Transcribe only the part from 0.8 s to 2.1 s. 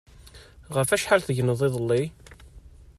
acḥal tegneḍ iḍelli?